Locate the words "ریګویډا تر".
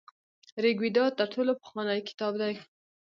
0.63-1.27